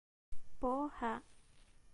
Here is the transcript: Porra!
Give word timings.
Porra! 0.59 1.13